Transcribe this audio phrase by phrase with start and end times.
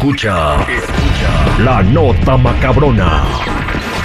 [0.00, 3.22] Escucha, escucha la nota macabrona.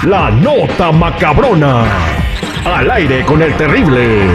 [0.06, 1.84] La nota macabrona.
[2.66, 4.28] Al aire con el terrible.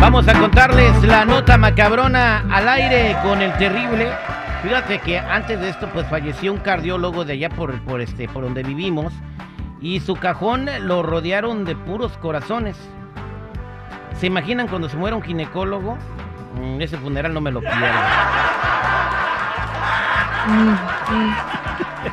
[0.00, 4.08] Vamos a contarles la nota macabrona al aire con el terrible.
[4.62, 8.62] Fíjate que antes de esto pues falleció un cardiólogo de allá por, este por donde
[8.62, 9.12] vivimos
[9.80, 12.76] y su cajón lo rodearon de puros corazones.
[14.20, 15.98] ¿Se imaginan cuando se muera un ginecólogo?
[16.54, 17.76] Mm, ese funeral no me lo pierdo.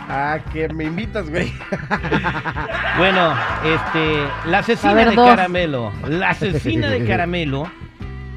[0.10, 1.52] Ah, que me invitas, güey.
[2.98, 5.28] Bueno, este, la asesina A ver, de dos.
[5.30, 7.68] Caramelo, la asesina de Caramelo,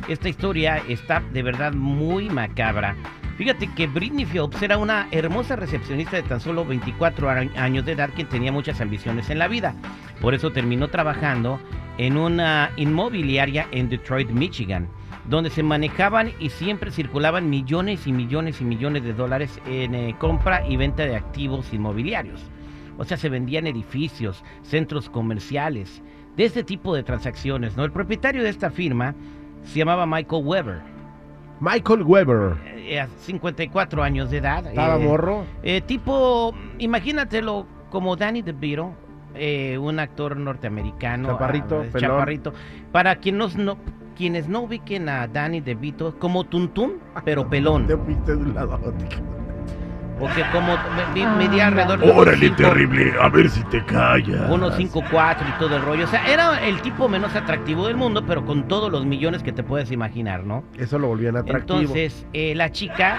[0.08, 2.94] esta historia está de verdad muy macabra.
[3.36, 7.92] Fíjate que Britney Phelps era una hermosa recepcionista de tan solo 24 a- años de
[7.92, 9.74] edad quien tenía muchas ambiciones en la vida.
[10.20, 11.58] Por eso terminó trabajando
[11.98, 14.88] en una inmobiliaria en Detroit, Michigan,
[15.28, 20.14] donde se manejaban y siempre circulaban millones y millones y millones de dólares en eh,
[20.18, 22.40] compra y venta de activos inmobiliarios.
[22.98, 26.02] O sea, se vendían edificios, centros comerciales,
[26.36, 27.84] de este tipo de transacciones, ¿no?
[27.84, 29.14] El propietario de esta firma
[29.64, 30.80] se llamaba Michael Weber,
[31.60, 32.56] Michael Weber.
[32.76, 34.66] eh, a 54 años de edad.
[34.66, 35.44] Estaba eh, morro.
[35.62, 38.92] eh, tipo, imagínatelo como Danny DeVito,
[39.36, 41.28] eh, un actor norteamericano.
[41.28, 42.10] Chaparrito, ah, pelón.
[42.10, 42.52] chaparrito.
[42.92, 43.78] Para quienes no,
[44.16, 47.86] quienes no ubiquen a Danny DeVito, como Tuntún, pero pelón.
[47.86, 49.08] Te fuiste de un lado a otro.
[50.18, 53.12] Porque como me- me- Ah, medía alrededor de Órale, cinco- terrible.
[53.20, 54.48] A ver si te callas.
[54.48, 56.04] 1.54 y todo el rollo.
[56.04, 59.52] O sea, era el tipo menos atractivo del mundo, pero con todos los millones que
[59.52, 60.64] te puedes imaginar, ¿no?
[60.78, 61.80] Eso lo volvían atractivo.
[61.80, 63.18] Entonces, eh, la chica,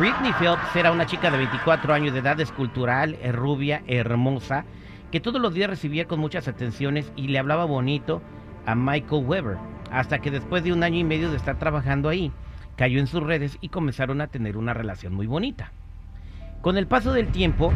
[0.00, 4.64] Britney Phelps, era una chica de 24 años de edad, escultural, rubia, hermosa,
[5.14, 8.20] que todos los días recibía con muchas atenciones y le hablaba bonito
[8.66, 9.58] a Michael Weber,
[9.92, 12.32] hasta que después de un año y medio de estar trabajando ahí,
[12.74, 15.70] cayó en sus redes y comenzaron a tener una relación muy bonita.
[16.62, 17.72] Con el paso del tiempo,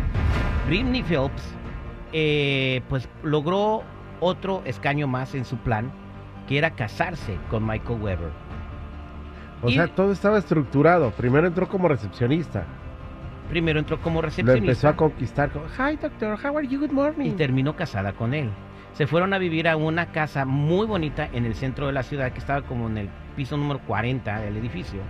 [0.66, 1.54] Britney Phelps,
[2.12, 3.84] eh, pues logró
[4.18, 5.92] otro escaño más en su plan,
[6.48, 8.30] que era casarse con Michael Weber.
[9.62, 11.12] o y- sea, todo estaba estructurado.
[11.12, 12.64] Primero entró como recepcionista.
[13.48, 15.50] Primero entró como Lo empezó recepcionista a conquistar.
[15.50, 16.38] como, Hi, doctor.
[16.44, 16.80] How are you?
[16.80, 17.30] Good y morning.
[17.36, 18.50] terminó casada con él.
[18.92, 22.32] Se fueron a vivir a una casa muy bonita en el centro de la ciudad
[22.32, 25.00] que estaba como en el piso número 40 del edificio.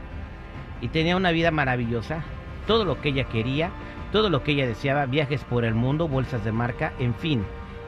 [0.80, 2.22] Y tenía una vida maravillosa,
[2.66, 3.70] todo lo que ella quería,
[4.12, 7.44] todo lo que ella deseaba, viajes por el mundo, bolsas de marca, en fin.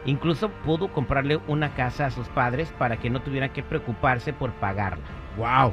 [0.06, 4.52] Incluso pudo comprarle una casa a sus padres para que no tuvieran que preocuparse por
[4.52, 5.04] pagarla.
[5.36, 5.72] Wow.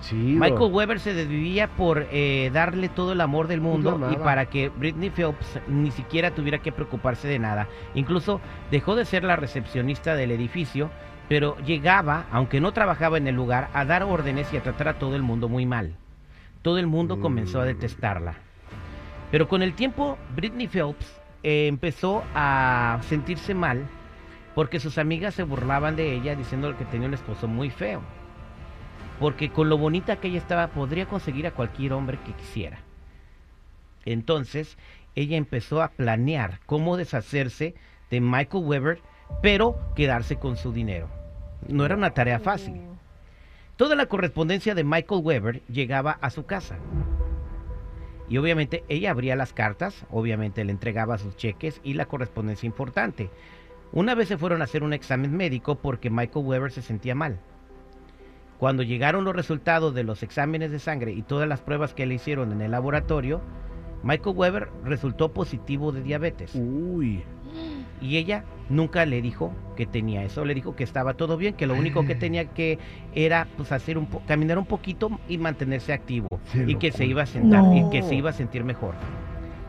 [0.00, 0.40] Chido.
[0.40, 4.68] Michael Weber se desvivía por eh, darle todo el amor del mundo y para que
[4.68, 7.68] Britney Phelps ni siquiera tuviera que preocuparse de nada.
[7.94, 10.90] Incluso dejó de ser la recepcionista del edificio,
[11.28, 14.98] pero llegaba, aunque no trabajaba en el lugar, a dar órdenes y a tratar a
[14.98, 15.94] todo el mundo muy mal.
[16.62, 17.68] Todo el mundo comenzó a Mm.
[17.68, 18.34] detestarla.
[19.30, 23.86] Pero con el tiempo, Britney Phelps eh, empezó a sentirse mal
[24.54, 28.00] porque sus amigas se burlaban de ella diciendo que tenía un esposo muy feo.
[29.18, 32.78] Porque con lo bonita que ella estaba, podría conseguir a cualquier hombre que quisiera.
[34.04, 34.76] Entonces,
[35.14, 37.74] ella empezó a planear cómo deshacerse
[38.10, 39.00] de Michael Weber,
[39.42, 41.08] pero quedarse con su dinero.
[41.68, 42.80] No era una tarea fácil.
[43.76, 46.78] Toda la correspondencia de Michael Weber llegaba a su casa.
[48.28, 53.30] Y obviamente ella abría las cartas, obviamente le entregaba sus cheques y la correspondencia importante.
[53.92, 57.38] Una vez se fueron a hacer un examen médico porque Michael Weber se sentía mal.
[58.58, 62.14] Cuando llegaron los resultados de los exámenes de sangre y todas las pruebas que le
[62.14, 63.40] hicieron en el laboratorio,
[64.02, 66.52] Michael Weber resultó positivo de diabetes.
[66.54, 67.22] Uy.
[68.00, 71.66] Y ella nunca le dijo que tenía eso, le dijo que estaba todo bien, que
[71.66, 72.78] lo único que tenía que
[73.14, 77.06] era pues hacer un po- caminar un poquito y mantenerse activo Se y que se
[77.06, 78.94] iba a sentar y que se iba a sentir mejor.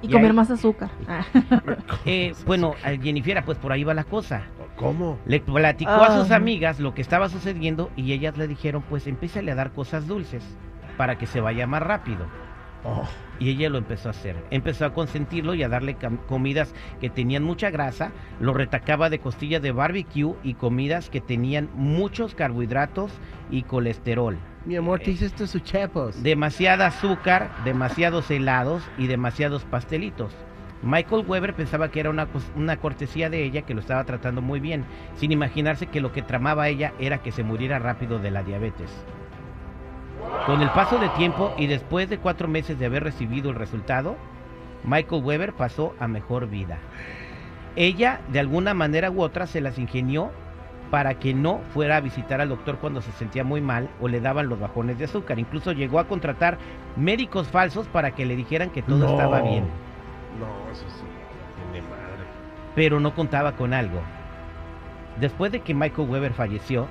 [0.02, 0.90] Y Y comer ahí- más azúcar.
[1.08, 1.26] Ah.
[2.06, 4.44] Eh, bueno, Jennifer, pues por ahí va la cosa.
[4.78, 5.18] ¿Cómo?
[5.26, 6.36] Le platicó a sus Ah.
[6.38, 10.44] amigas lo que estaba sucediendo y ellas le dijeron, pues empiézale a dar cosas dulces
[10.98, 12.26] para que se vaya más rápido.
[12.84, 13.04] Oh,
[13.40, 14.36] Y ella lo empezó a hacer.
[14.50, 15.98] Empezó a consentirlo y a darle
[16.28, 18.12] comidas que tenían mucha grasa.
[18.40, 23.12] Lo retacaba de costillas de barbecue y comidas que tenían muchos carbohidratos
[23.52, 24.38] y colesterol.
[24.66, 26.22] mi amor, te hice estos suchepos.
[26.24, 30.34] Demasiada azúcar, demasiados helados y demasiados pastelitos.
[30.84, 34.60] Michael Weber pensaba que era una, una cortesía de ella que lo estaba tratando muy
[34.60, 34.86] bien,
[35.16, 38.92] sin imaginarse que lo que tramaba ella era que se muriera rápido de la diabetes.
[40.46, 44.16] Con el paso de tiempo y después de cuatro meses de haber recibido el resultado,
[44.86, 46.78] Michael Weber pasó a mejor vida.
[47.76, 50.32] Ella, de alguna manera u otra, se las ingenió
[50.90, 54.22] para que no fuera a visitar al doctor cuando se sentía muy mal o le
[54.22, 55.38] daban los bajones de azúcar.
[55.38, 56.58] Incluso llegó a contratar
[56.96, 59.12] médicos falsos para que le dijeran que todo No.
[59.12, 59.66] estaba bien,
[60.40, 61.04] No, eso sí.
[61.72, 62.24] Tiene madre.
[62.76, 64.00] pero no contaba con algo.
[65.20, 66.88] Después de que Michael Weber falleció,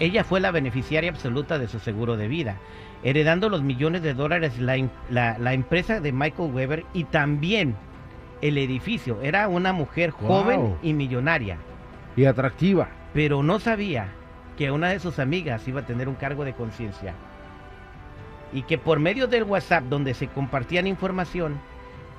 [0.00, 2.56] ella fue la beneficiaria absoluta de su seguro de vida,
[3.04, 4.76] heredando los millones de dólares la,
[5.10, 7.76] la- la empresa de Michael Weber y también
[8.42, 9.20] el edificio.
[9.22, 10.78] Era una mujer joven Wow.
[10.82, 11.56] y millonaria.
[12.16, 12.88] Y atractiva.
[13.14, 14.08] pero no sabía
[14.56, 17.14] que una de sus amigas iba a tener un cargo de conciencia
[18.52, 21.60] y que por medio del WhatsApp donde se compartían información,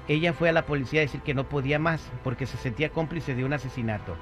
[0.09, 3.35] ella fue a la policía a decir que no podía más porque se sentía cómplice
[3.35, 4.17] de un asesinato.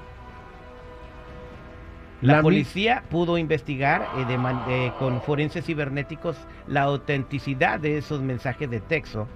[2.20, 4.34] La, policía pudo investigar eh, de
[4.68, 6.36] eh, con forenses cibernéticos
[6.66, 9.28] la autenticidad de esos mensajes de texto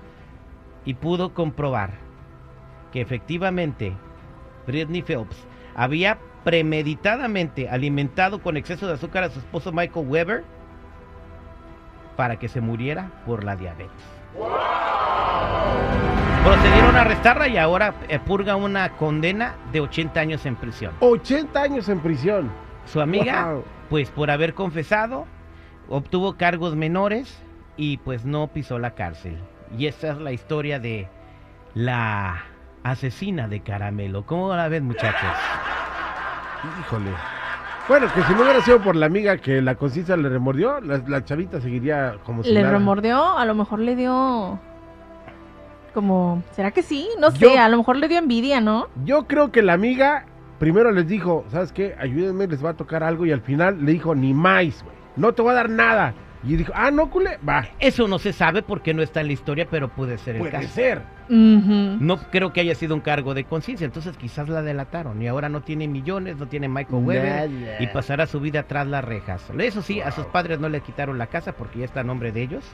[0.85, 1.93] y pudo comprobar
[2.93, 3.95] que efectivamente
[4.67, 10.45] Britney Phelps había premeditadamente alimentado con exceso de azúcar a su esposo Michael Weber
[12.17, 14.03] para que se muriera por la diabetes.
[16.45, 20.93] Procedieron a arrestarla y ahora eh, purga una condena de 80 años en prisión.
[21.01, 22.51] 80 años en prisión.
[22.85, 23.65] Su amiga, Wow.
[23.89, 25.27] pues por haber confesado,
[25.89, 27.41] obtuvo cargos menores
[27.77, 29.39] y pues no pisó la cárcel.
[29.79, 31.09] Y esta es la historia de
[31.75, 32.43] la
[32.83, 34.27] asesina de caramelo.
[34.27, 35.31] ¿Cómo la ven muchachos?
[36.81, 37.11] Híjole.
[37.89, 40.99] Bueno, que si no hubiera sido por la amiga que la conciencia le remordió, la,
[41.07, 42.73] la chavita seguiría como si ¿Le nada.
[42.75, 43.39] remordió?
[43.39, 44.59] A lo mejor le dio...
[45.93, 46.43] Como...
[46.53, 47.09] ¿Será que sí?
[47.21, 48.89] No sé, Yo- a lo mejor le dio envidia, ¿no?
[49.05, 50.27] Yo creo que la amiga
[50.59, 51.95] primero les dijo, ¿sabes qué?
[51.99, 53.27] Ayúdenme, les va a tocar algo.
[53.27, 54.97] Y al final le dijo, ni más, güey.
[55.17, 56.15] No te voy a dar nada.
[56.45, 57.67] Y dijo, ah, no, cule, va.
[57.79, 60.53] Eso no se sabe porque no está en la historia, pero puede ser el Puede
[60.53, 60.69] caso.
[60.69, 61.03] ser.
[61.29, 65.49] No creo que haya sido un cargo de conciencia, entonces quizás la delataron y ahora
[65.49, 67.51] no tiene millones, no tiene Michael Weber
[67.81, 69.43] y pasará su vida tras las rejas.
[69.59, 72.33] Eso sí, a sus padres no le quitaron la casa porque ya está a nombre
[72.33, 72.65] de ellos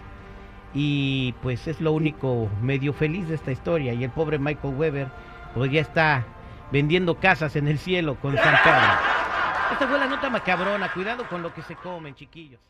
[0.75, 5.09] y pues es lo único medio feliz de esta historia y el pobre Michael Weber
[5.55, 6.25] pues ya está
[6.71, 8.55] vendiendo casas en el cielo con San.
[8.55, 12.61] Esta fue la nota macabrona, cuidado con lo que se comen chiquillos.